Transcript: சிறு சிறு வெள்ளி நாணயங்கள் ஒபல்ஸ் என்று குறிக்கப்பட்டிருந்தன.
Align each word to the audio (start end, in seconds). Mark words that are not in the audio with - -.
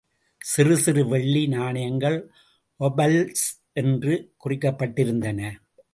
சிறு 0.41 0.77
சிறு 0.77 1.07
வெள்ளி 1.07 1.47
நாணயங்கள் 1.47 2.17
ஒபல்ஸ் 2.79 3.45
என்று 3.73 4.33
குறிக்கப்பட்டிருந்தன. 4.45 5.51